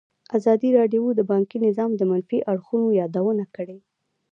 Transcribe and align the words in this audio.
ازادي 0.37 0.69
راډیو 0.79 1.03
د 1.15 1.21
بانکي 1.31 1.57
نظام 1.67 1.91
د 1.95 2.01
منفي 2.11 2.39
اړخونو 2.51 2.87
یادونه 3.01 3.43
کړې. 3.55 3.77